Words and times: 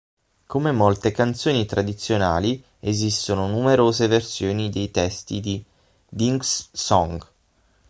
Come 0.47 0.71
molte 0.71 1.11
canzoni 1.11 1.67
tradizionali, 1.67 2.63
esistono 2.79 3.45
numerose 3.47 4.07
versioni 4.07 4.71
dei 4.71 4.89
testi 4.89 5.39
di 5.41 5.63
"Dink's 6.09 6.69
Song". 6.71 7.23